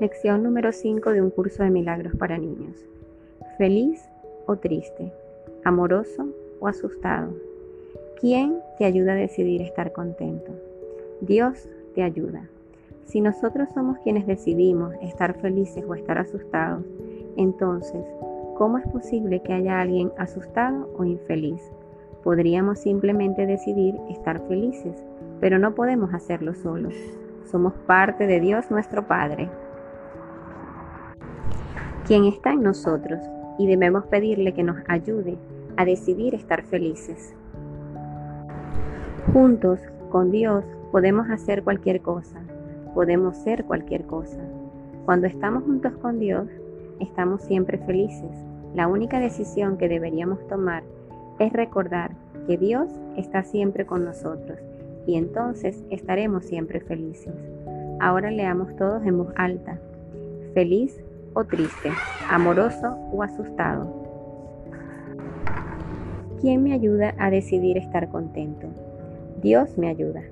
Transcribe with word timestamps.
Lección 0.00 0.42
número 0.42 0.72
5 0.72 1.10
de 1.10 1.22
un 1.22 1.30
curso 1.30 1.62
de 1.62 1.70
milagros 1.70 2.16
para 2.16 2.36
niños. 2.36 2.84
Feliz 3.58 4.02
o 4.44 4.56
triste, 4.56 5.12
amoroso 5.62 6.26
o 6.58 6.66
asustado. 6.66 7.32
¿Quién 8.18 8.58
te 8.76 8.86
ayuda 8.86 9.12
a 9.12 9.16
decidir 9.16 9.62
estar 9.62 9.92
contento? 9.92 10.50
Dios 11.20 11.68
te 11.94 12.02
ayuda. 12.02 12.48
Si 13.04 13.20
nosotros 13.20 13.68
somos 13.72 13.98
quienes 13.98 14.26
decidimos 14.26 14.94
estar 15.00 15.40
felices 15.40 15.84
o 15.86 15.94
estar 15.94 16.18
asustados, 16.18 16.82
entonces, 17.36 18.04
¿cómo 18.56 18.78
es 18.78 18.88
posible 18.88 19.42
que 19.42 19.52
haya 19.52 19.80
alguien 19.80 20.10
asustado 20.18 20.90
o 20.98 21.04
infeliz? 21.04 21.62
Podríamos 22.24 22.80
simplemente 22.80 23.46
decidir 23.46 23.94
estar 24.10 24.40
felices, 24.48 25.04
pero 25.38 25.60
no 25.60 25.76
podemos 25.76 26.12
hacerlo 26.14 26.52
solos. 26.56 26.94
Somos 27.48 27.74
parte 27.86 28.26
de 28.26 28.40
Dios 28.40 28.72
nuestro 28.72 29.06
Padre 29.06 29.48
quien 32.06 32.26
está 32.26 32.52
en 32.52 32.62
nosotros 32.62 33.20
y 33.58 33.66
debemos 33.66 34.04
pedirle 34.06 34.52
que 34.52 34.62
nos 34.62 34.76
ayude 34.88 35.38
a 35.76 35.84
decidir 35.84 36.34
estar 36.34 36.62
felices. 36.64 37.34
Juntos, 39.32 39.80
con 40.10 40.30
Dios, 40.30 40.64
podemos 40.92 41.28
hacer 41.30 41.64
cualquier 41.64 42.02
cosa, 42.02 42.40
podemos 42.94 43.36
ser 43.38 43.64
cualquier 43.64 44.04
cosa. 44.04 44.40
Cuando 45.06 45.26
estamos 45.26 45.64
juntos 45.64 45.92
con 46.00 46.18
Dios, 46.18 46.48
estamos 47.00 47.42
siempre 47.42 47.78
felices. 47.78 48.30
La 48.74 48.86
única 48.86 49.18
decisión 49.18 49.78
que 49.78 49.88
deberíamos 49.88 50.46
tomar 50.46 50.84
es 51.38 51.52
recordar 51.52 52.12
que 52.46 52.58
Dios 52.58 52.88
está 53.16 53.42
siempre 53.44 53.86
con 53.86 54.04
nosotros 54.04 54.58
y 55.06 55.16
entonces 55.16 55.82
estaremos 55.90 56.44
siempre 56.44 56.80
felices. 56.80 57.34
Ahora 58.00 58.30
leamos 58.30 58.76
todos 58.76 59.04
en 59.04 59.18
voz 59.18 59.32
alta. 59.36 59.80
Feliz 60.52 61.02
o 61.34 61.44
triste, 61.44 61.90
amoroso 62.30 62.96
o 63.12 63.22
asustado. 63.22 63.92
¿Quién 66.40 66.62
me 66.62 66.72
ayuda 66.72 67.14
a 67.18 67.30
decidir 67.30 67.76
estar 67.78 68.08
contento? 68.08 68.68
Dios 69.42 69.76
me 69.76 69.88
ayuda. 69.88 70.22